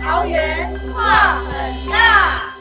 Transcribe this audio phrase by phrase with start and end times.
[0.00, 2.54] 桃园话很大。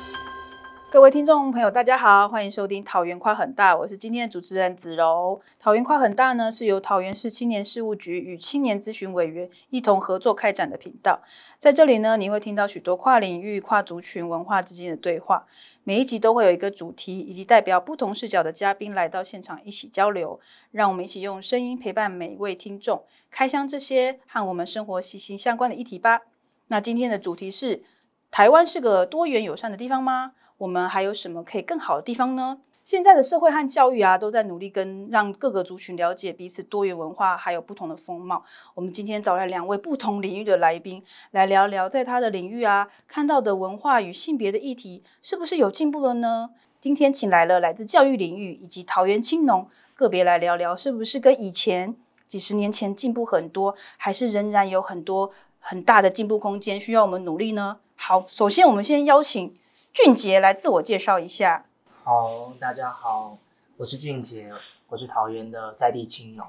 [0.92, 5.42] 各位听众朋友，大家好，欢迎收听《桃园跨很大》，我是今天的主持人子柔。
[5.60, 11.22] 桃园跨很大呢，是由桃园市青年事务局与青年咨询委员一同合作开展的频道。
[11.58, 15.46] 在这里呢，你会听到许多跨领域、跨族群文化之间的对话。
[15.84, 20.40] 每一集都会有一个主题，以及代表不同视角的嘉宾来到现场一起交流。
[20.72, 26.22] 让我们一起用声音陪伴每一位听众，开箱这些和我们生活息息相关的议题吧。
[26.68, 27.84] 那今天的主题是：
[28.32, 30.32] 台湾是个多元友善的地方吗？
[30.58, 32.60] 我们还有什么可以更好的地方呢？
[32.84, 38.44] 现在的社会和教育啊，都在努力跟让各个族群了解彼此多元文化，还有不同的风貌。
[38.74, 46.50] 我们今天找来两位不同领域的来宾，来聊聊在他的领域啊看到的文化与性别的议题，是不是有进步了呢？
[46.80, 51.96] 今天请来了来自教育领域以及桃园青农，个别来聊聊，是不是跟以前
[52.28, 55.32] 几十年前进步很多，还是仍然有很多
[55.68, 57.80] 很大的进步空间需要我们努力呢？
[57.96, 59.52] 好，首先我们先邀请
[59.92, 61.66] 俊杰来自我介绍一下。
[62.04, 63.40] 好，大家好，
[63.78, 64.54] 我是俊杰，
[64.90, 66.46] 我是桃园的在地青农。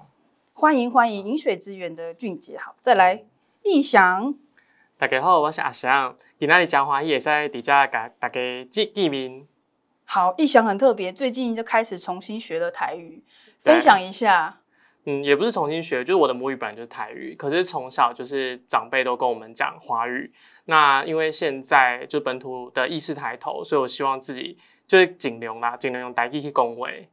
[0.52, 3.24] 欢迎欢迎饮水之源的俊杰，好，再来
[3.62, 4.34] 义翔。
[4.98, 9.46] 大家好，我是阿翔，今仔日讲华语也在底下给大家见见面。
[10.04, 13.24] 好，义翔很特别，最近就开始重新学了台语，
[13.62, 14.60] 分享一下。
[15.06, 20.32] 嗯，也不是重新学，就是我的母语本来就是台语，可是从小就是长辈都跟我们讲华语。
[20.64, 27.08] 那因为现在就本土的意识抬头，所以我希望自己就是尽量啦，尽量用台语去恭维。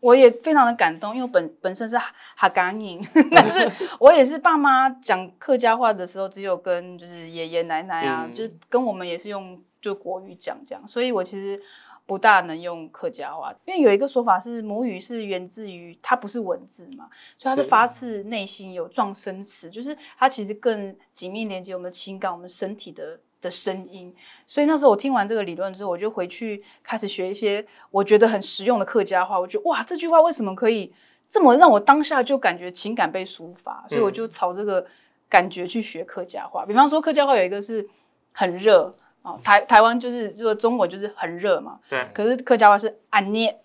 [0.00, 11.60] 我也非常的感动，因为我本本身是哈嘎宁， 但是我也是爸妈讲客家话的时候，只有跟就是爷爷奶奶啊，就是跟我们也是用就国语讲这样，所以我其实
[12.08, 23.20] 不大能用客家话，因为有一个说法是母语是源自于它不是文字嘛，所以它是发自内心有撞声词，就是它其实更紧密连接我们的情感，我们身体的。
[23.40, 24.12] 的声音，
[24.46, 29.38] 所以那时候我听完这个理论之后，我就回去开始学一些我觉得很实用的客家话。
[29.38, 30.92] 我觉得哇，这句话为什么可以
[31.28, 33.86] 这么让我当下就感觉情感被抒发？
[33.88, 34.84] 所以我就朝这个
[35.28, 36.66] 感觉去学客家话。
[36.66, 37.88] 比方说客家话有一个是
[38.32, 38.92] 很热
[39.22, 42.06] 啊，台台湾就是如果中国就是很热嘛，对。
[42.14, 43.58] 可是客家话是安捏，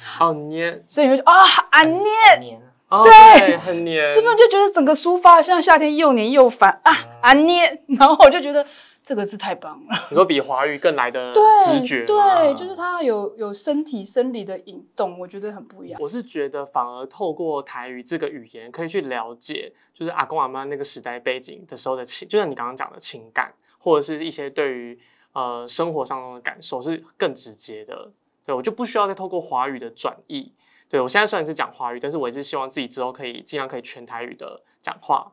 [0.00, 1.32] 好捏，所以你就啊
[1.70, 7.82] 安捏，对，很黏，是不是就觉得整个抒发像夏天又黏又烦啊安捏？
[7.88, 8.66] 然后我就觉得。
[9.06, 10.06] 这个字太棒了！
[10.08, 11.30] 你说比华语更来的
[11.62, 16.00] 直觉，对，就是它有有身体生理的引动，我觉得很不一样。
[16.00, 23.52] 我是觉得反而透过台语这个语言，可以去了解，就是阿公阿妈那个时代背景的时候的情，就像你刚刚讲的情感，
[23.84, 24.98] 或者是一些对于
[25.32, 28.10] 呃生活上的感受是更直接的。
[28.44, 30.52] 对我就不需要再透过华语的转译。
[30.88, 35.32] 对我现在虽然是讲华语，但是我也是希望自己之后可以尽量可以全台语的讲话。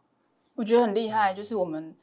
[0.56, 1.95] 我觉得很厉害，就是我们。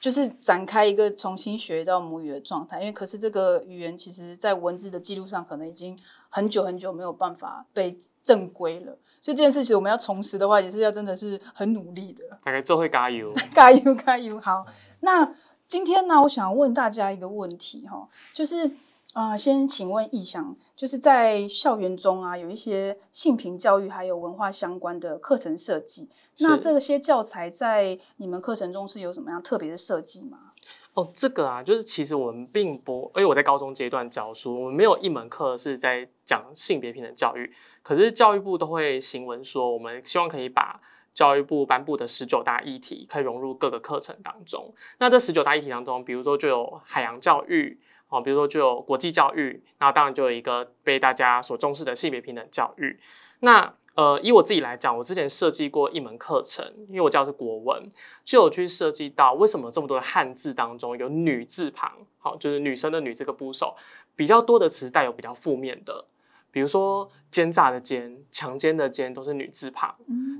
[0.00, 12.22] 就是展开一个重新学到母语的状态，因为可是这个语言其实在文字的记录上可能已经很久很久没有办法被正规了，所以这件事情我们要重拾的话，也是要真的是很努力的。
[12.42, 14.38] 大概这会加油， 加油，加油！
[14.38, 14.66] 好，
[15.00, 15.34] 那
[15.74, 18.70] 今天呢，我想问大家一个问题哈，就是。
[19.12, 26.08] 啊，先请问意向，就是在校园中啊，有一些性平教育还有文化相关的课程设计。
[26.40, 30.50] 那这些教材在你们课程中是有什么样特别的设计吗？
[30.94, 37.52] 哦，这个啊，就是其实我们并不，因为我在高中阶段教书，我们没有一门课是在讲性别平等教育。
[37.84, 40.80] 可是教育部都会行文说，我们希望可以把
[41.14, 44.74] 教育部颁布的十九大议题，可以融入各个课程当中。
[44.98, 47.80] 那这十九大议题当中，比如说就有海洋教育。
[48.10, 53.00] 哦，比如说就有国际教育，那当然就有一个被大家所重视的性别平等教育。
[53.40, 57.88] 那呃，以我自己来讲，我之前设计过一门课程，因为我教的是国文，
[58.22, 63.74] 就有去设计到为什么这么多的汉字当中有女字旁，好，就是女生的女这个部首
[64.14, 66.04] 比较多的词带有比较负面的。
[66.54, 69.92] 比如说奸诈的奸、强奸的奸都是女字旁，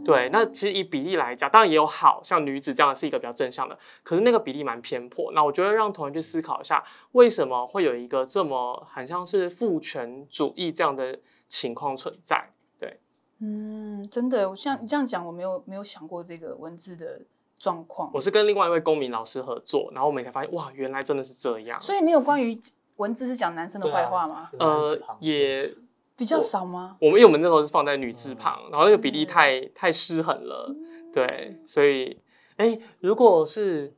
[0.05, 0.29] 对。
[0.33, 5.33] 那其实以比例来讲，当然也有好像女子这样是一个比较正向的，可是那个比例蛮偏颇。
[5.33, 11.19] 那我觉得让同学去思考一下，为什么会有一个这么很像是父权主义这样的
[11.49, 12.53] 情况存在？
[12.79, 13.01] 对，
[13.41, 17.23] 嗯，真的，我像你这样讲，我没有没有想过这个文字的
[17.59, 18.09] 状况。
[18.15, 21.81] 我是跟另外一位公民老师合作，然后我们才发现，哇，原来真的是这样。
[21.81, 22.57] 所以没有关于
[22.99, 24.51] 文字是讲男生的坏话吗？
[24.61, 25.75] 呃，也。
[26.17, 26.97] 比较少吗？
[27.01, 30.75] 我们因为我们那时候是放在女字旁，然后那个比例太太失衡了，
[31.13, 32.21] 对，所以
[32.57, 33.93] 哎，如果是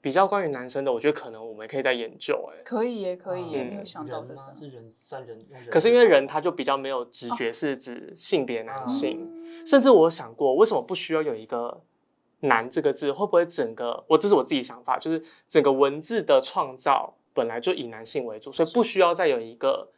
[0.00, 9.30] 比较关于男生的，我觉得可能我们可以再研究，哎，可以耶，可以耶，没有想到这是人算人，可是因为人他就比较没有直觉是指性别男性，
[9.64, 11.82] 甚至我想过为什么不需要有一个
[12.40, 19.88] 男这个字会不会整个我这是我自己想法，就是整个文字的创造本来就以男性为主，所以不需要再有一个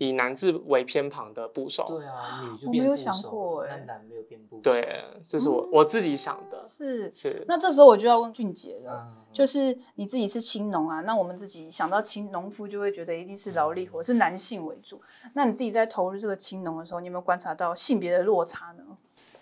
[0.00, 1.84] 以男字为偏旁的部首。
[1.86, 4.62] 对啊，女就我没有变部首想过了欸那男没有变部首。
[4.62, 7.12] 对，这是我我自己想的，是。
[7.12, 14.98] 是那这时候我就要问俊杰了，嗯，就是你自己是青农啊，那我们自己想到青农夫就会觉得一定是劳力活，是男性为主。
[15.34, 18.84] 那你自己在投入这个青农的时候，你有没有观察到性别的落差呢？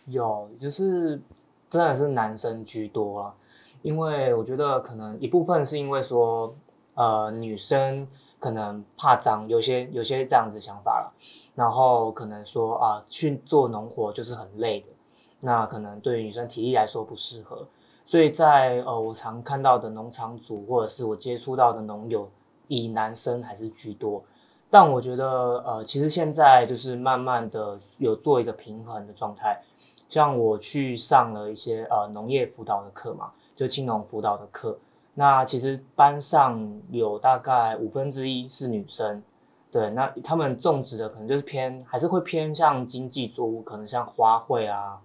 [0.06, 1.20] 有，就是
[1.70, 3.34] 真的是男生居多啊，
[3.82, 6.52] 因为我觉得可能一部分是因为说，
[6.94, 8.08] 呃，女生
[8.38, 11.12] 可能怕脏，有些有些这样子想法了，
[11.54, 14.86] 然后可能说啊，去做农活就是很累的，
[15.40, 17.66] 那可能对于女生体力来说不适合，
[18.04, 22.28] 所以在呃我常看到的农场主或者是我接触到的农友，
[22.68, 24.22] 以男生还是居多。
[24.70, 25.24] 但我觉得，
[25.66, 29.58] 呃，其实现在就是慢慢的有做一个平衡的状态，
[30.10, 34.78] 像我去上了一些呃农业辅导的课嘛，就青农辅导的课。
[35.18, 39.20] 那其实班上有大概五分之一是女生，
[39.68, 45.00] 对，那他们种植的可能就是偏还是会偏向经济作物，可能像花卉啊，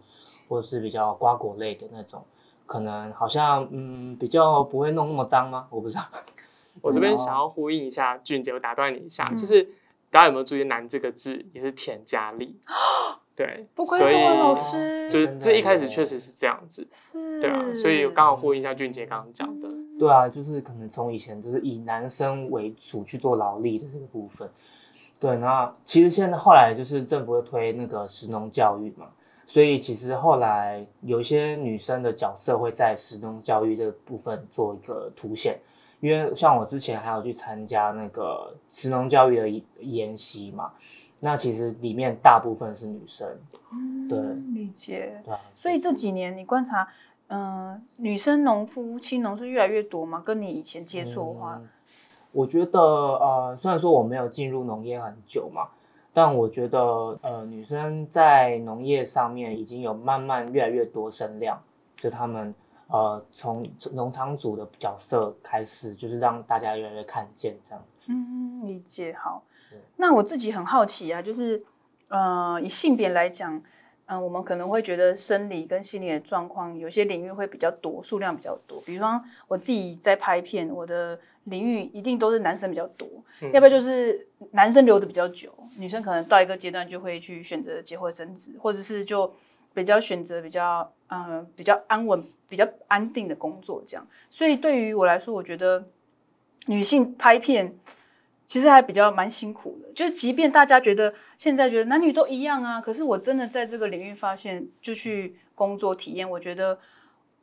[0.47, 2.23] 或者是比较瓜果类的那种，
[2.67, 5.65] 可能好像嗯比较不会弄那么脏吗？
[5.71, 6.03] 我不知道。
[6.83, 9.63] 我这边哦想要呼应一下俊杰，我打断你一下，嗯就是
[10.11, 12.59] 大家有没有注意“男”这个字也是田佳丽？
[13.35, 19.67] 对，不以老师，就是这一开始确实是这样子，是，对啊，所以刚好呼应一下俊杰刚刚讲的，
[20.03, 24.49] 对啊，就是可能从以前就是以男生为主去做劳力的这个部分。
[25.19, 29.07] 对，那其实现在后来就是政府会推那个实农教育嘛，
[29.47, 35.57] 所以其实后来有一些女生的角色会在实农教育这个部分做一个凸显。
[36.01, 40.73] 因为像我之前还有去参加那个实农教育的研习嘛，
[41.21, 43.25] 那其实里面大部分是女生，
[44.09, 45.21] 对嗯理解。
[45.23, 46.85] 对啊，所以这几年你观察，
[47.27, 50.21] 嗯、女生农夫、青农是越来越多吗？
[50.23, 51.69] 跟你以前接触的话，嗯
[52.31, 55.67] 我觉得呃，虽然说我没有进入农业很久嘛，
[56.11, 56.79] 但我觉得
[57.21, 61.61] 呃，女生在农业上面已经有慢慢越来越多声量，
[61.95, 62.51] 就他们
[62.87, 67.83] 呃从农场主的角色开始，就是让大家越来越看见这样。
[68.07, 69.79] 嗯，理解好对。
[69.97, 71.63] 那我自己很好奇啊，就是
[72.07, 73.61] 呃，以性别来讲，
[74.05, 78.81] 嗯、我们可能会觉得生理跟心理的状况，有些领域会比较多，数量比较多。
[78.81, 83.07] 比方我自己在拍片，我的领域一定都是男生比较多，
[83.41, 89.33] 嗯要不然就是男生留的比较久，女生可能到一个阶段就会去选择结婚生子，或者是就
[89.73, 94.07] 比较选择比较嗯、呃比较安稳、比较安定的工作这样。
[94.29, 95.83] 所以对于我来说，我觉得
[96.67, 97.73] 女性拍片
[98.45, 99.91] 其实还比较蛮辛苦的。
[99.93, 106.77] 就是即便大家觉得现在觉得男女都一样啊，可是我真的在这个领域发现，就去工作体验，我觉得。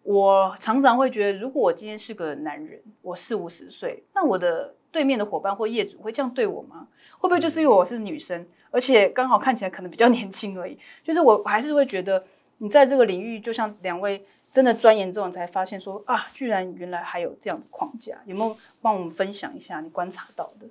[0.02, 6.88] 我常常会觉得，如果我今天是个男人，我四五十岁，那我的对面的伙伴或业主会这样对我吗？
[7.18, 10.76] 会不会就是因为我是女生，而且刚好看起来可能比较年轻而已？
[11.04, 12.24] 就是我还是会觉得，
[12.56, 18.16] 你在这个领域，就像两位真的钻研之后，你才发现说啊，居然原来还有这样的框架。
[18.24, 20.66] 有没有帮我们分享一下你观察到的？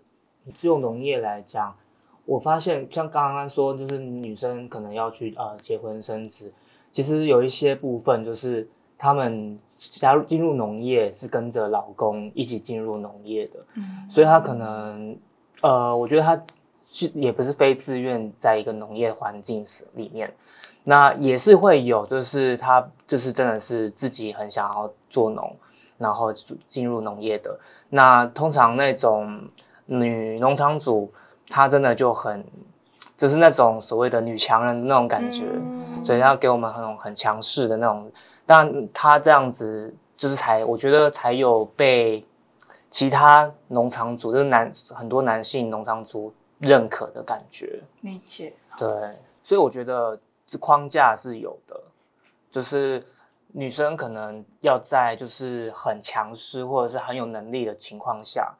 [0.55, 1.75] 就农业来讲，
[2.25, 6.51] 我发现像刚刚说，就是女生可能要去呃结婚生子，
[6.91, 8.67] 其实有一些部分就是
[8.97, 15.17] 她们加入进入农业是跟着老公一起进入农业的，嗯所以她可能
[15.61, 16.41] 呃，我觉得她
[16.85, 19.63] 是也不是非自愿在一个农业环境
[19.93, 20.33] 里面，
[20.83, 25.55] 那也是会有，就是他就是真的是自己很想要做农，
[25.99, 26.33] 然后
[26.67, 27.59] 进入农业的。
[27.89, 29.39] 那通常那种
[29.89, 31.11] 女农场主，
[31.49, 32.45] 她真的就很，
[33.17, 38.11] 就是那种所谓的女强人的那种感觉，嗯所以她给我们那种很强势的那种。
[38.45, 42.25] 但她这样子，就是才我觉得才有被
[42.89, 47.81] 其他农场主，就是男很多男性农场主认可的感觉。
[48.01, 48.53] 理解。
[48.77, 48.87] 对，
[49.43, 51.79] 所以我觉得这框架是有的，
[52.49, 53.03] 就是
[53.51, 58.51] 女生可能要在就是很强势或者是很有能力的情况下，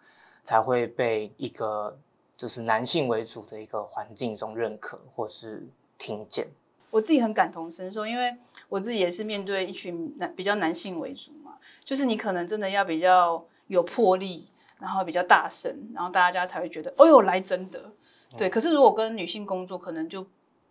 [0.50, 1.96] 才会被一个
[2.36, 6.48] 就是男性为主的一个环境中认可或是听见。
[6.90, 8.36] 我自己很感同身受，因为
[8.68, 14.48] 我自己也是面对一群男比较男性为主嘛，就是你可能真的要比较有魄力，
[14.80, 17.92] 然后比较大声，然后大家才会觉得，哦哟，来真的。
[18.36, 20.26] 对，可是如果跟女性工作，可能就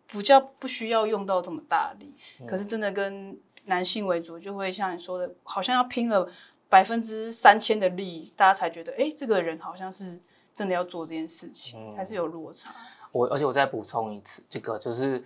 [0.09, 2.13] 不叫不需要用到这么大力，
[2.49, 6.29] 可是真的跟男性为主，就会像你说的，好像要拼了
[6.69, 10.21] 百分之三千的力，大家才觉得，哎，这个人好像是
[10.55, 12.75] 真的要做这件事情，还是有落差。
[13.11, 15.25] 我而且我再补充一次，这个就是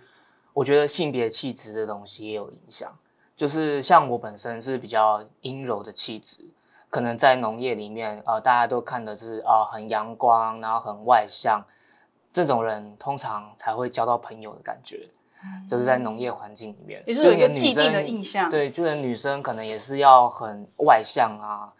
[0.53, 2.91] 我觉得性别气质的东西也有影响。
[3.35, 6.45] 就是像我本身是比较阴柔的气质，
[6.89, 11.65] 可能在农业里面，呃，大家都看的是啊、呃很阳光，然后很外向，
[12.31, 15.09] 这种人通常才会交到朋友的感觉，
[15.67, 18.49] 就是在农业环境里面，也就是有一个既定的印象。
[18.49, 21.73] 对，就连女生可能也是要很外向啊，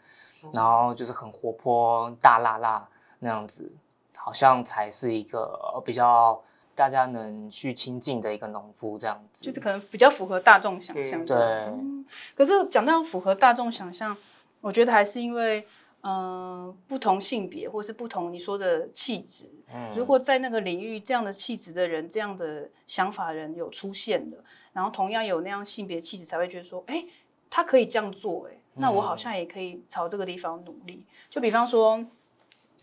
[0.53, 2.87] 然后就是很活泼、大辣辣
[3.19, 3.71] 那样子，
[4.15, 6.41] 好像才是一个呃比较
[6.75, 9.43] 大家能去亲近的一个农夫这样子。
[9.43, 11.23] 就是可能比较符合大众想象。
[11.23, 12.05] 嗯对，嗯
[12.35, 14.15] 可是讲到符合大众想象，
[14.61, 15.65] 我觉得还是因为，
[16.05, 24.43] 嗯、不同性别或是不同你说的气质，嗯如果在那个领域这样的气质的人、这样的想法的人有出现的，
[24.73, 27.05] 然后同样有那样性别气质，才会觉得说，哎，
[27.49, 31.05] 他可以这样做，哎，那我好像也可以朝这个地方努力。
[31.29, 32.05] 就比方说，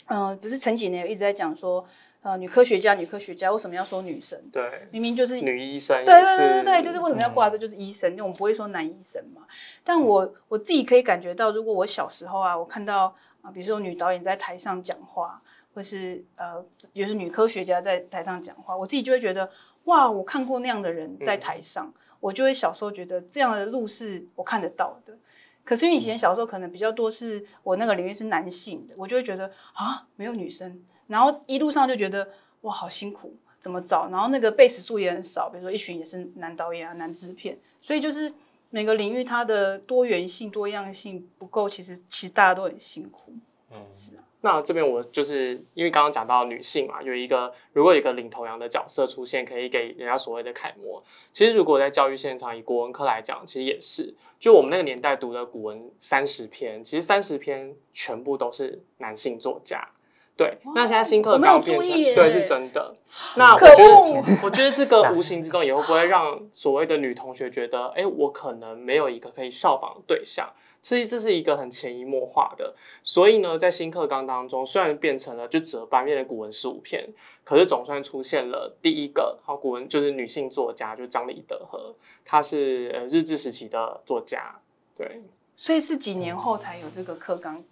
[0.06, 1.86] 嗯、不是前几年一直在讲说，
[2.22, 4.38] 呃，女科学家、女科学家为什么要说女生？
[4.52, 9.42] 对，明明就是女医生对对对对对，就是为什么要挂这就是医生，因为我们不会说男医生嘛。
[9.82, 15.40] 但我我自己可以感觉到，如果我小时候啊，我看到啊，比如说女导演在台上讲话，
[15.74, 16.62] 或是呃，
[16.92, 19.50] 也是女科学家在台上讲话，我自己就会觉得
[19.84, 25.16] 哇，我看过那样的人在台上，我就会小时候觉得这样的路是我看得到的。
[25.64, 32.28] 可是因为以前小时候可能比较多是我那个领域是男性的，我就会觉得啊没有女生，然后一路上就觉得
[32.60, 34.08] 哇好辛苦，怎么找？
[34.10, 38.32] 然后那个贝斯数也很少，比如说一群也是男导演啊、男制片，所以就是
[38.70, 43.32] 每个领域它的多元性、多样性不够，其实其实大家都很辛苦。
[43.72, 51.02] 嗯是啊，那这边我就是因为刚刚讲到女性嘛，有一个如果有一个领头羊的角色出现，可以给人家所谓的楷模。
[51.32, 59.88] 其实如果在教育现场以国文科来讲，其实也是，就我们那个年代读的古文三十篇，其实三十篇全部都是男性作家。
[60.36, 62.94] 对，那现在新课纲变成对是真的。
[63.36, 70.50] 那我可觉得，我觉得这个 无形之中也会不会让所谓的女同学觉得，哎，我可能没有一个可以效仿的对象。
[70.82, 77.06] 所以这是一个很潜移默化的，所以呢，在新课纲当中，虽然变成了就折半变成古文十五篇，
[77.44, 81.94] 可是总算出现了第一个好古文，就是女性作家，就是张李德和，
[82.24, 84.58] 她是呃日治时期的作家，
[84.96, 85.20] 对，
[85.54, 87.62] 所以是几年后才有这个课纲。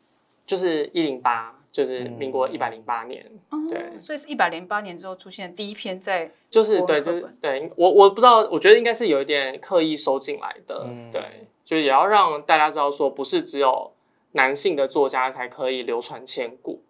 [0.48, 4.00] 就是一零八，就是民国嗯一百零八年，嗯对。
[4.00, 11.10] 所以是一百零八年之后出现第一篇在就是对，就是对我我不知道，我觉得应该是有一点刻意收进来的，嗯。
[11.12, 13.92] 对，就也要让大家知道说，不是只有
[14.32, 16.80] 男性的作家才可以流传千古。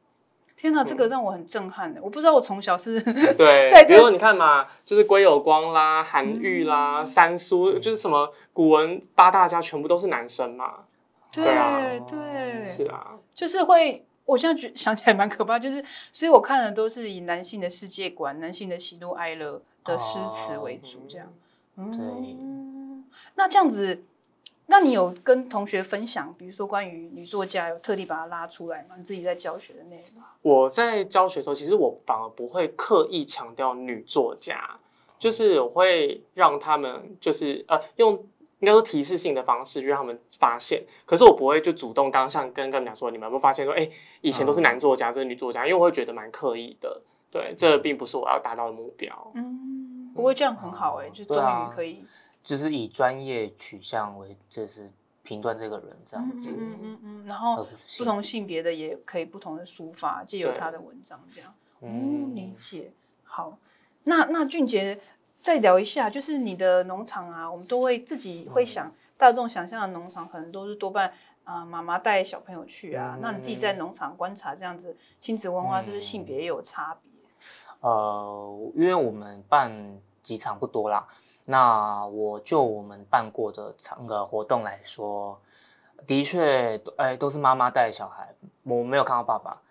[0.56, 2.00] 天哪，这个让我很震撼的。
[2.02, 3.00] 我不知道我从小是
[3.34, 10.84] 对比如说你看嘛，就是归有光啦、韩愈啦、三苏，就是什么古文八大家全部都是男生嘛。
[11.32, 11.80] 对对啊。
[12.08, 21.32] 对，是啊，就是会，我现在觉想起来蛮可怕，就是所以我看的都是以男性的世界观、男性的喜怒哀乐的诗词为主，这样。
[21.76, 23.04] 嗯，
[23.36, 24.02] 那这样子，
[24.66, 28.96] 那你有跟同学分享，比如说关于女作家，有特地把它拉出来吗？
[28.98, 30.24] 你自己在教学的内容？
[30.42, 34.80] 我在教学的时候，其实我反而不会刻意强调女作家，
[35.16, 38.20] 就是我会让他们就是呃用。
[38.60, 40.84] 应该说提示性的方式，就让他们发现。
[41.06, 43.88] 可是我不会就主动刚上跟跟他们讲说，你们有没有发现说，哎、
[44.20, 47.02] 以前都是男作家，这是女作家，因为我会觉得蛮刻意的。
[47.30, 49.30] 对，这并不是我要达到的目标。
[49.34, 52.02] 嗯，不过这样很好哎、就终于可以，
[52.42, 54.90] 就是以专业取向为，就是
[55.22, 61.54] 评断这个人这样子，嗯嗯嗯嗯，然而后不同性别的也可以不同的抒发，借由他的文章这样。
[61.82, 62.90] 嗯，嗯理解。
[63.24, 63.58] 好，
[64.04, 64.98] 那那俊杰
[65.40, 71.12] 再聊一下，就是你的农场啊，我们都会自己会想，大众想象的农场可能都是多半
[71.44, 73.16] 啊妈妈带小朋友去啊。
[73.20, 77.12] 那你自己在农场观察这样子亲子文化，是不是性别也有差别？
[77.80, 79.72] 呃，因为我们办
[80.22, 81.06] 几场不多啦，
[81.46, 85.40] 那我就我们办过的场个活动来说，
[86.06, 89.62] 的确，哎，都是妈妈带小孩，我没有看到爸爸。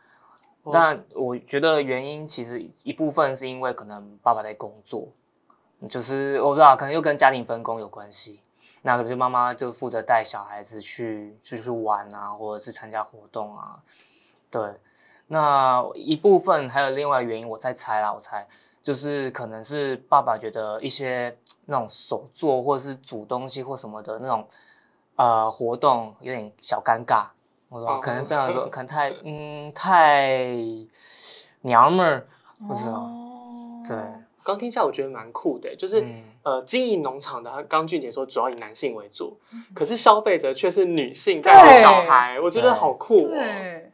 [0.64, 5.08] 哦但我觉得原因其实一部分是因为可能爸爸在工作，
[5.90, 8.42] 就是我不知道，可能又跟家庭分工有关系。
[8.84, 13.80] 那可能就妈妈就负责带小孩子去出去玩啊，或者是参加活动啊。
[14.50, 14.62] 对，
[15.28, 18.48] 那一部分还有另外原因，我在猜啦，我猜
[18.82, 24.48] 就是可能是爸爸觉得一些那种手作或者是煮东西或什么的那种
[25.18, 27.26] 呃活动有点小尴尬，
[27.68, 30.48] 我说哦可能 这样说，可能太嗯太
[31.62, 32.26] 娘们儿，
[32.68, 33.98] 不知道，哦对，
[34.48, 36.24] 刚听下我觉得蛮酷的，就是、嗯。
[36.48, 39.38] 呃，经营农场的，刚俊杰说主要以男性为主，
[39.76, 43.30] 可是消费者却是女性带着小孩，我觉得好酷哦。
[43.32, 43.92] 对，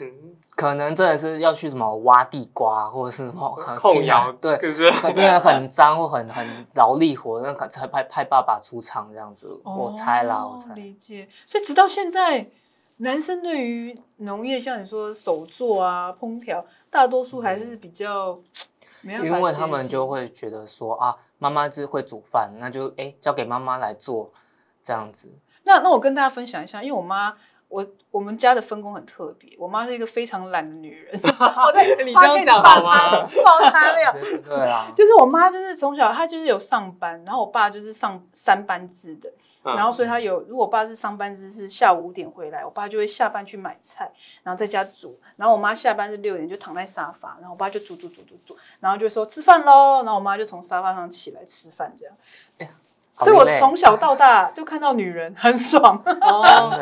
[0.00, 4.90] 嗯，可能真的是要去什么挖地瓜，或者是什么很 控窑 对，可是？
[5.14, 10.74] 真的很脏或很很劳力活，那可才派派爸爸出场这样子，我猜啦，我哦猜。
[10.74, 11.26] 理解。
[11.46, 12.46] 所以直到现在，
[12.98, 18.38] 男生对于农业，像你说手作啊、烹调，大多数还是比较
[19.04, 24.32] 因为他们就会觉得说啊，妈妈只会煮饭，那就哎交给妈妈来做
[24.82, 25.28] 这样子。
[25.64, 27.34] 那那我跟大家分享一下，因为我妈，
[27.68, 31.18] 我我们家的分工很特别，我妈是一个非常懒的女人。
[31.22, 33.22] 我在你这样讲好吗？
[33.44, 34.12] 爆她料。
[34.12, 39.32] 对对啊，就是我妈，就是从小她就是有上班，然后我爸就是上三班制的，
[39.64, 39.74] 嗯。
[39.76, 44.10] 然后所以他有，如果我爸是上班制是下午五点回来，我爸就会下班去买菜，
[44.42, 52.14] 然后在家煮，然后我妈下班是六点就躺在沙发，然后我爸就煮煮煮煮煮，然后就说吃饭喽，然后我妈就从沙发上起来吃饭这样。
[53.20, 56.76] 所以我从小到大就看到女人很爽，哦，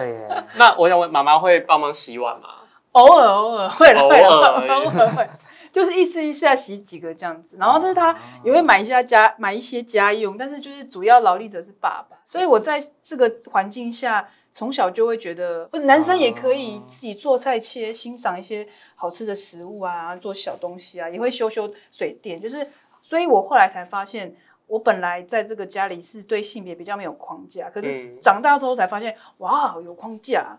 [0.54, 2.48] 那我想问，妈妈会帮忙洗碗吗？
[2.92, 5.28] 偶尔偶尔会了会 偶尔会，
[5.72, 14.28] 就是一次一下洗几个这样子，然后但是他也会买一下家买一些家用，但是就是主要劳力者是爸爸，所以我在这个环境下。
[14.54, 22.38] 从小就会觉得，不男生也可以自己做菜切，欣赏一些好吃的食物啊，做小东西啊，也会修修水电。
[22.38, 22.68] 就是，
[23.00, 24.36] 所以我后来才发现，
[24.66, 30.58] 我本来在这个家里是对性别比较没有框架，可是嗯长大之后才发现，哇，有框架。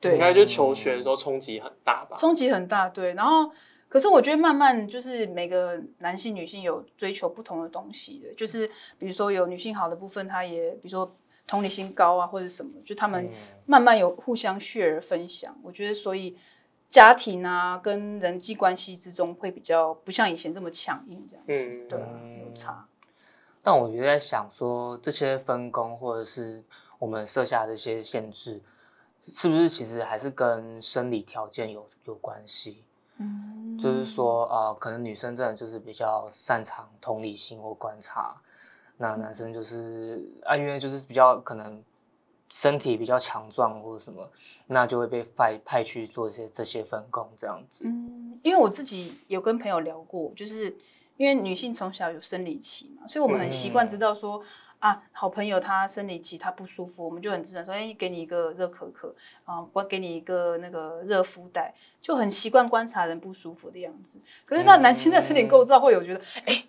[0.00, 2.16] 对，应该就求学的时候冲击很大吧？
[2.16, 3.14] 冲击很大，对。
[3.14, 3.50] 然后，
[3.92, 8.66] 可是我觉得慢慢就是每个男性、女性有追求不同的东西的，就是
[8.98, 11.14] 比如说有女性好的部分，她也比如说
[11.46, 13.28] 同理心高啊，或者什么，就他们
[13.66, 15.54] 慢慢有互相 share 分享。
[15.62, 16.34] 我觉得所以
[16.88, 22.08] 家庭啊跟人际关系之中会比较不像以前这么强硬这样子，嗯对啊，
[22.46, 22.88] 有差。
[23.62, 26.64] 但我就在想说，这些分工或者是
[26.98, 28.62] 我们设下这些限制，
[29.28, 32.84] 是不是其实还是跟生理条件有有关系？
[33.22, 38.36] 嗯，就是说，呃，可能女生真的就是比较擅长同理心或观察，
[38.96, 41.82] 那男生就是啊，因为就是比较可能
[42.50, 44.30] 身体比较强壮或者什么，
[44.66, 47.84] 那就会被派派去做一些这些分工这样子。
[47.86, 50.76] 嗯，因为我自己有跟朋友聊过，就是
[51.16, 54.42] 因为女性从小有生理期嘛，所以我们很习惯知道说、
[54.82, 59.14] 啊，好朋友他生理期他不舒服，我们就很自然说，哎，给你一个热可可
[59.44, 64.20] 啊，我给你一个那个热敷袋，就很习惯观察人不舒服的样子。
[64.44, 66.64] 可是那男性在身体构造会有觉得，哎、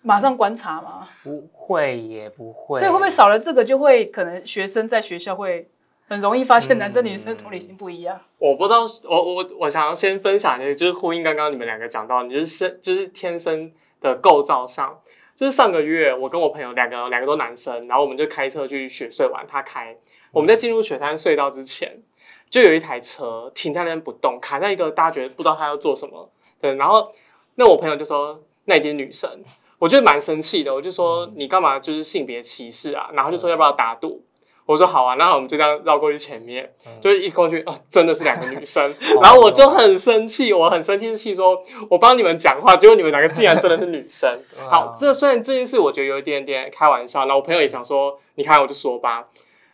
[0.00, 5.68] 马上观察吗，不会也不会，所以会不会少了这个，就会可能学生在学校会
[6.08, 8.18] 很容易发现男生女生同理心不一样。
[8.38, 14.98] 我不知道，我我我想要先分享一个，就是呼应刚刚你们两个讲到，你就是生就是天生的构造上，
[15.34, 19.96] 就是上个月我跟我朋友两个两个都男生，然后我们就开车去雪隧玩，他开，
[20.30, 22.00] 我们在进入雪山隧道之前，
[22.50, 27.10] 就有一台车停在那边不动，卡在一个大家觉得不知道他要做什么，对，然后
[27.54, 29.42] 那我朋友就说那一定是女生，
[29.78, 34.22] 我就蛮生气的，我就说你干嘛就是性别歧视啊，然后就说要不要打赌。
[34.66, 44.40] 我说好啊，那我们就这样绕过去前面，就是一过去哦，真的是两个女生， 然后我就很生气，我很生气，气说我帮你们讲话，结果你们两个竟然真的是女生。
[44.70, 49.28] 好，这虽然这件事我觉得有一点点开玩笑，那我朋友也想说，你看我就说吧，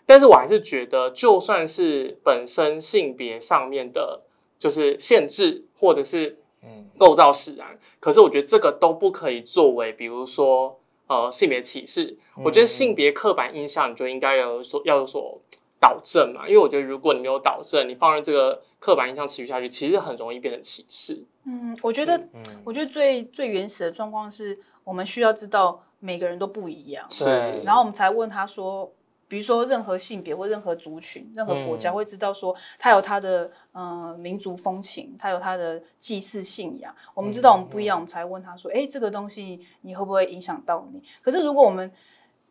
[0.06, 4.22] 但是我还是觉得，就算是本身性别上面的，
[4.58, 6.86] 就是限制或者是嗯。
[6.98, 12.16] 构造使然，可是我觉得这个都不可以作为，比如说呃性别歧视。
[12.36, 15.40] 我觉得性别刻板印象你就应该要有所要有所
[15.80, 21.24] 导正嘛，因为我觉得如果你没有导正，你放任这个刻板印象持续下去，其实很容易变成歧视。
[21.44, 28.92] 嗯，我觉得，嗯，我觉得最最原始的状况是我们需要知道每个人都不一样，是然后我们才问他说，
[29.28, 36.94] 比如说任何性别或任何族群、任何国家嗯会知道说他有他的呃民族风情，他有他的祭祀信仰。
[37.14, 41.02] 我们知道我们不一样，我们才问他说，哎，这个东西你会不会影响到你？
[41.22, 41.92] 可是如果我们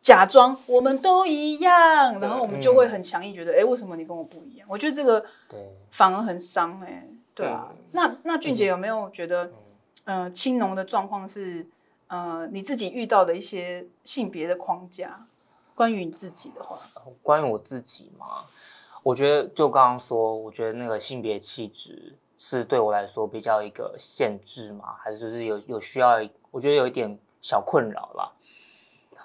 [0.00, 4.68] 假装我们都一样，然后我们就会很强硬，觉得哎，诶为什么你跟我不一样？
[4.70, 5.58] 我觉得这个对，
[5.90, 7.72] 反而很伤哎、对啊。
[7.90, 9.50] 那那俊杰有没有觉得，
[10.04, 11.66] 呃，青农的状况是，
[12.06, 15.26] 呃，你自己遇到的一些性别的框架？
[15.78, 16.76] 关于你自己的话，
[17.22, 18.46] 关于我自己嘛，
[19.04, 26.18] 我觉得就刚刚说，我觉得那个性别气质是对我来说比较一个限制嘛，还是就是有有需要，
[26.50, 28.32] 我觉得有一点小困扰啦。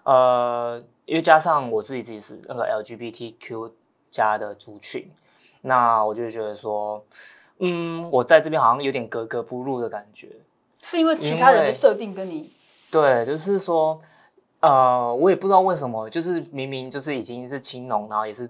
[0.03, 3.71] 呃，因为加上我自己自己是那个 LGBTQ
[4.11, 5.11] 加的族群，
[5.61, 7.03] 那我就觉得说，
[7.57, 10.29] 嗯，我在这边好像有点格格不入的感觉。
[10.83, 12.53] 是因为其他人的设定跟你，
[12.91, 13.99] 对，就是说，
[14.63, 18.49] 呃，我也不知道为什么，就是明明就是已经是青农，然后也是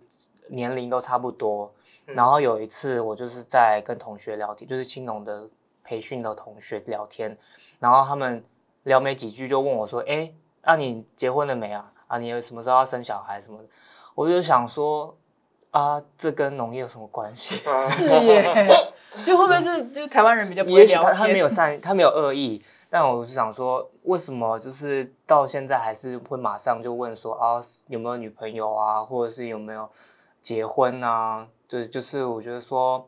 [0.49, 1.73] 年龄都差不多。
[2.06, 5.49] 嗯然后有一次我就是在跟同学聊天，就是青农的
[5.84, 7.36] 培训的同学聊天，
[7.80, 8.43] 然后他们
[8.84, 10.32] 聊没几句就问我说：“哎，
[10.63, 11.91] 那、你结婚了没啊？
[12.08, 13.63] 啊，你有什么时候要生小孩什么的？”
[14.13, 15.15] 我就想说
[15.71, 17.62] 啊，这跟农业有什么关系？
[17.88, 18.92] 是耶，
[19.23, 21.04] 就会不会是就是台湾人比较不会也许聊？
[21.04, 29.89] 他他没有善，他没有恶意，但我是想说，为什么就是到现在还是会马上就问说啊有没有女朋友啊，或者是有没有
[30.41, 31.47] 结婚啊？
[31.67, 33.06] 对，就是我觉得说，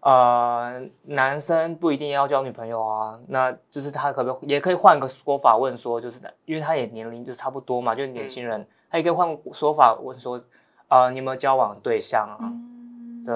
[0.00, 10.40] 呃，男生不一定要交女朋友啊，那就是他可不可以也可以换个说法问说，就是因为他也年龄就差不多嘛，就是年轻人，他也可以换说法问说，
[10.88, 12.38] 啊，你有没有交往对象啊？
[12.40, 13.34] 嗯对，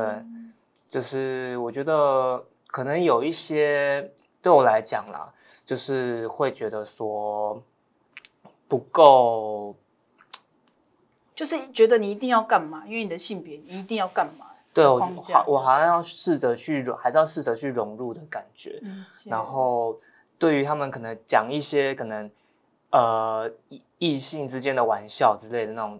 [0.92, 5.32] 就是我觉得可能有一些对我来讲啦，
[5.64, 7.62] 就是会觉得说
[8.68, 9.74] 不够，
[11.34, 14.48] 就是觉得你一定要干嘛，因为你的性别，你一定要干嘛？
[14.74, 18.78] 对我好，我好像要试着去融，还是要试着去融入的感觉。
[18.82, 19.98] 嗯，然后
[20.38, 22.30] 对于他们可能讲一些可能
[22.90, 25.98] 呃异异性之间的玩笑之类的那种，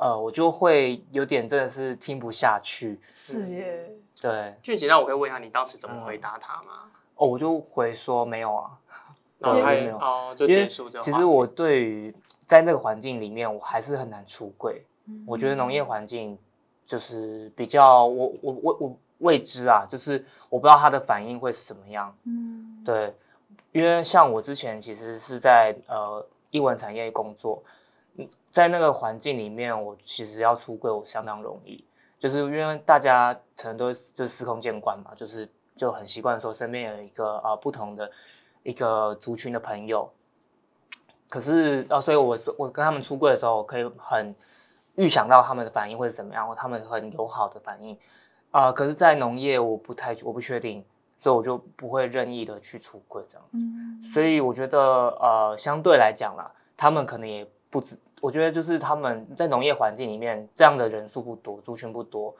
[0.00, 2.98] 呃，我就会有点真的是听不下去。
[3.14, 6.90] 是耶，对，俊杰，那我可以问一下你当时怎么回答他吗？
[7.16, 8.70] 哦，我就回说没有啊。
[9.40, 10.98] 然后他也没有哦就结束这。
[11.00, 14.84] 其实我对于在那个环境里面，我还是很难出柜。
[15.26, 16.38] 我觉得农业环境
[16.86, 22.14] 就是比较我我我我未知啊，就是我不知道他的反应会是什么样。
[22.24, 23.14] 嗯，对，
[23.72, 27.70] 因为像我之前其实是在呃艺文产业工作，嗯
[28.50, 31.84] 在那个环境里面，我其实要出柜我相当容易，
[32.18, 38.10] 就是因为大家可能都是就司空见惯嘛，就是就很习惯说身边有一个呃不同的
[38.62, 40.10] 一个族群的朋友，
[41.28, 44.34] 可是啊，所以我我跟他们出柜的时候，我可以很
[44.96, 47.96] 预想到他们的反应会是怎么样，或他们很友好的反应。
[48.50, 50.84] 啊、可是，在农业我不太我不确定，
[51.20, 53.46] 所以我就不会任意的去出柜这样。
[54.02, 54.80] 子，所以我觉得
[55.20, 62.34] 呃，相对来讲啦，他们可能也不止，我觉得就是他们在农业环境里面这样的人数不多，族群不多，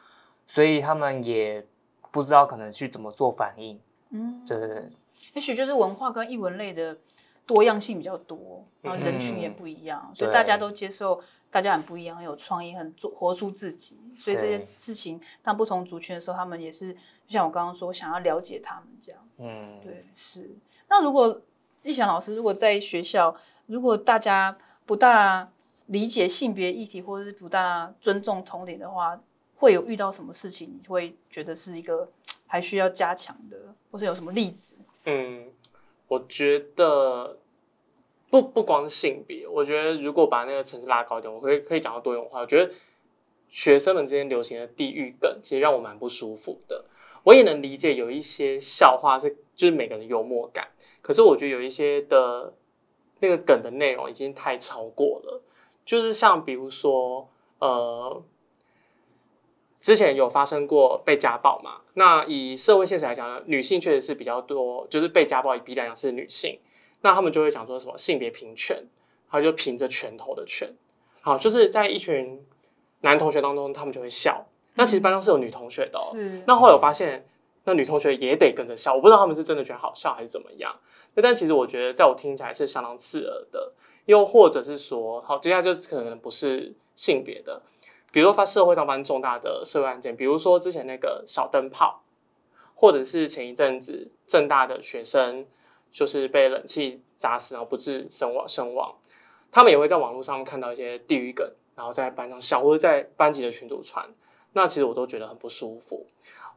[0.46, 1.64] 所以他们也
[2.10, 3.80] 不知道可能去怎么做反应。
[4.10, 4.90] 嗯，对对对，
[5.34, 6.98] 也许就是文化跟艺文类的
[7.46, 13.96] 多样性比较多，然后人群也不一样，所以大家都接受大家很不一样，很有创意，很做活出自己。
[14.16, 19.28] 所以这些事情当不同族群的时候，他们也是就像我刚刚说，想要了解他们这样。
[19.38, 20.50] 嗯，对，是。
[20.88, 21.40] 那如果
[21.84, 23.34] 易翔老师，如果在学校，
[23.66, 25.50] 如果大家不大
[25.86, 29.20] 理解性别议题，或者是不大尊重同龄的话，
[29.56, 32.08] 会有遇到什么事情，你会觉得是一个
[32.46, 33.56] 还需要加强的，
[33.90, 34.76] 或是有什么例子？
[35.04, 35.46] 嗯，
[36.08, 37.38] 我觉得
[38.28, 42.40] 不不光是性别，我觉得如果把那个层次拉高一点，我可以可以讲到多元化。
[42.40, 42.72] 我觉得
[43.48, 46.84] 学生们之间流行的地域梗，其实让我蛮不舒服的。
[47.24, 50.68] 我也能理解有一些笑话是就是每个人幽默感，
[51.02, 52.54] 可是我觉得有一些的
[53.20, 55.40] 那个梗的内容已经太超过了，
[55.84, 57.28] 就是像比如说
[57.60, 58.22] 呃。
[59.82, 61.80] 之前有发生过被家暴嘛？
[61.94, 66.60] 那以社会现实来讲呢，女性确实是比较多，就是被家暴比例来讲是女性，
[67.00, 68.84] 那他们就会讲说什么性别平权，
[69.30, 70.70] 他就凭着拳头的拳，
[71.22, 72.44] 好，就是在一群
[73.00, 74.46] 男同学当中，他们就会笑。
[74.74, 76.14] 那其实班上是有女同学的哦，
[76.46, 77.26] 那后来我发现，
[77.64, 80.74] 那女同学也得跟着笑，我不知道他们是真的觉得好笑还是怎么样。
[81.14, 83.72] 对但其实我觉得，在我听起来是相当刺耳的，
[84.06, 87.62] 又或者是说，好，接下来就是可能不是性别的，
[88.12, 92.02] 比如说发社会上发生重大的社会案件，比如说之前那个小灯泡，
[92.74, 95.46] 或者是前一阵子正大的学生
[95.90, 98.94] 就是被冷气砸死，然后不治身亡身亡，
[99.50, 104.08] 他们也会在网络上看到一些地狱梗，然后在班上笑，或者在班级的群组传。
[104.52, 106.06] 那其实我都觉得很不舒服。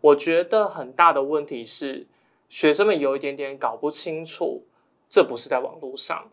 [0.03, 2.07] 我觉得很大的问题是，
[2.49, 4.63] 学生们有一点点搞不清楚，
[5.07, 6.29] 这不是在网络上，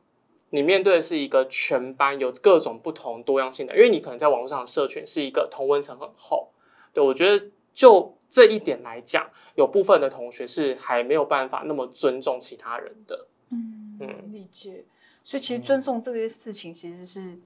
[0.50, 6.50] 你面对的是一个全班有各种不同多样性的，因为你可能在网络上的社群是一个同温层很厚。
[6.92, 13.28] 对我觉得就这一点来讲，有部分的同学是还没有办法那么尊重其他人的。
[13.50, 14.84] 嗯嗯理解。
[15.22, 17.38] 所以其实尊重这些事情，其实是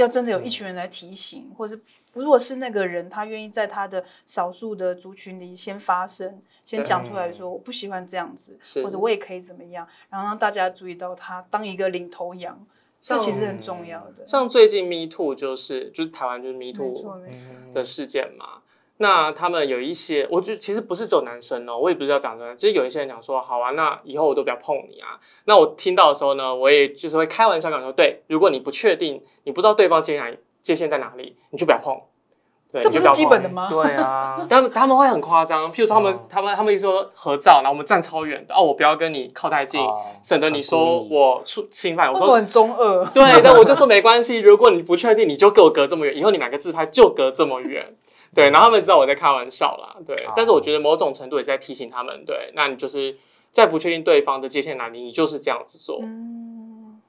[0.00, 1.82] 要真的有一群人来提醒，或者是
[2.12, 12.66] 如果是那个人他愿意在他的少数的族群里先发声，先讲出来说我不喜欢这样子，或者我也可以怎么样，然后让大家注意到他当一个领头羊，
[13.00, 14.26] 这其实很重要的。
[14.26, 17.20] 像最近 Me Too 就是就是台湾就是 Me Too
[17.72, 18.62] 的事件嘛。
[19.02, 25.18] 那他们有一些，我觉得其实不是只有男生哦，我也不是要讲的，其实有一些人讲说，好啊，那以后我都不要碰你啊。
[25.46, 31.98] 那我听到的时候呢，我也就是会开玩笑讲说，对，如果你不确定，你不知道对方界限界限在哪里，你就不要碰。
[32.70, 33.66] 对，这不是基本的吗？
[33.70, 42.12] 对啊， 他们他们会很夸张，譬如说他们、哦他们他们一说合照，然后我们站超远的，哦，我不要跟你靠太近，哦省得你说我触侵犯。
[42.12, 43.04] 我说为什么很中二？
[43.06, 47.96] 对， 但我就说没关系，如果你不确定，你就给我隔这么远，以后你们两个自拍就隔这么远。
[48.34, 50.32] 对，然后他们知道我在开玩笑啦，对，哦。
[50.36, 53.18] 但是我觉得某种程度也在提醒他们，对，那你就是
[53.50, 57.00] 在不确定对方的界限哪里，你就是这样子做，嗯，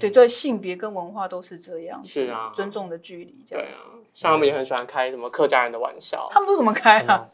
[0.00, 7.28] 对对，性别跟文化都是这样，是啊尊重的距离这对啊像他们也很喜欢开什么客家人的玩笑，他们都怎么开啊？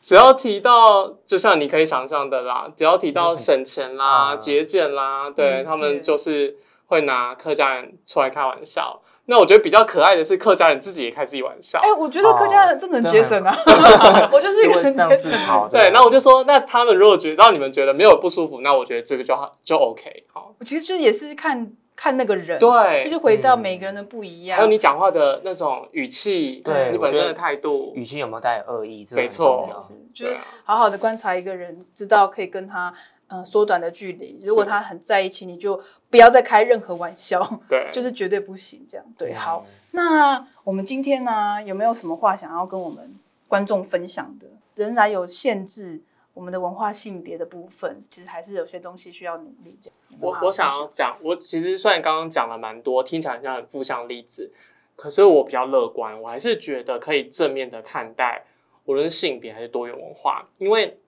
[0.00, 6.56] 只要提到，就像你可以想象的啦，只要提到省钱啦、嗯节俭啦，对他们就是
[6.88, 9.00] 会拿客家人出来开玩笑。
[9.26, 11.78] 那我觉得比较可爱的是客家人自己也开自己玩笑。
[11.80, 13.56] 哎，我觉得客家人真的很节省啊，
[14.30, 15.68] 我就是一个很节省。
[15.70, 20.54] 对，那我就说，那他们如果觉得让你们觉得没有不舒服，那我觉得这个就好，就 OK 好。
[20.58, 24.56] 我其实就也是看看那个人，对就是回到嗯每个人的不一样。
[24.56, 32.92] 还有你讲话的那种语气，对你本身的态度，语气有没有带有恶意，没错就是好好的观察一个人，知道可以跟他
[33.28, 34.38] 呃缩短的距离。
[34.42, 38.86] 如果他很在一起，你就不要再开任何玩笑，对，就是绝对不行。
[38.88, 39.66] 这样对，嗯好。
[39.92, 43.14] 那我们今天呢，有没有什么话想要跟我们
[43.46, 44.46] 观众分享的？
[44.74, 46.00] 仍然有限制
[46.32, 49.78] 我们的文化性别的部分，其实还是有些东西需要努力。
[50.18, 54.50] 我我想要讲，我其实虽然刚刚讲了蛮多，听起来像很负向例子，
[54.96, 58.44] 可是我比较乐观，我还是觉得可以正面的看待，
[58.86, 60.98] 无论是性别还是多元文化，因为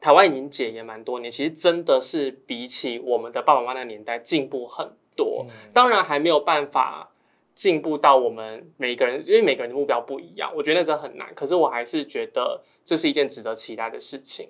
[0.00, 5.44] 台湾已经解严蛮多年，其实真的是比起我们的爸爸妈妈那个年代进步很多。
[5.48, 7.10] 嗯当然还没有办法
[7.54, 11.34] 进步到我们每个人，因为每个人的目标不一样，我觉得那真的很难。
[11.34, 14.48] 可是我还是觉得这是一件值得期待的事情。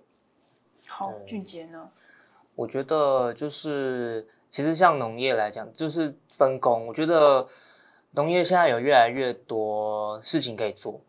[0.86, 1.90] 好，俊杰呢？
[2.54, 6.86] 我觉得就是，其实像农业来讲，就是分工。
[6.86, 7.48] 我觉得
[8.12, 11.00] 农业现在有越来越多事情可以做，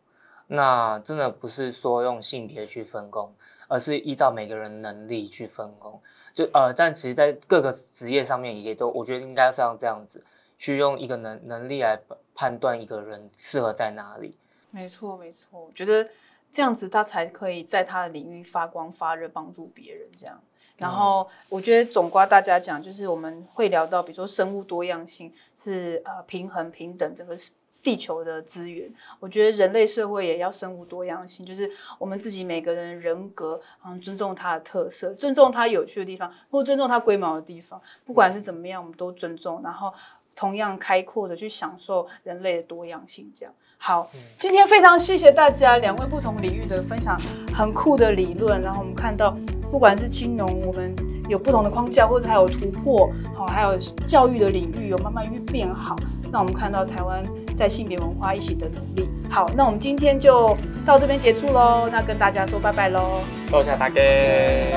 [0.48, 3.36] 那真的不是说用性别去分工，
[3.72, 5.98] 而是依照每个人能力去分工。
[6.34, 10.22] 就呃，但其实，在各个职业上面也都，我觉得应该是要这样子，
[10.58, 11.98] 去用一个能能力来
[12.36, 14.36] 判断一个人适合在哪里。
[14.70, 16.10] 没错，没错，我觉得
[16.52, 20.38] 这样子他才可以在他的领域发光发热，帮助别人这样。
[20.82, 27.38] 然后我觉得总瓜大家讲，就是我们会聊到，比如说生物多样性是呃平衡平等整个
[27.84, 28.91] 地球的资源。
[29.20, 39.94] 我觉得人类社会也要生物多样性，就是我们自己每个人人格，嗯，尊重他的特色，尊重他有趣的地方，或尊重他龟毛的地方，不管是怎么样，我们都尊重，然后
[40.36, 43.54] 同样开阔的去享受人类的多样性，这样。
[43.84, 47.20] 好，今天非常谢谢大家两位不同领域的分享，
[47.52, 48.62] 很酷的理论。
[48.62, 49.36] 然后我们看到，
[49.72, 50.94] 不管是青农，我们
[51.30, 55.96] 有不同的框架，或者还有突破，好，还有教育的领域有慢慢越变好。
[56.30, 57.24] 那我们看到台湾
[57.56, 59.10] 在性别文化一起的努力。
[59.30, 60.56] 好，那我们今天就
[60.86, 61.90] 到这边结束喽。
[61.92, 63.22] 那跟大家说拜拜喽。
[63.50, 63.96] 多谢大家，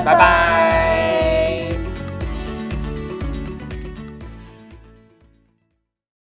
[0.05, 1.44] 拜拜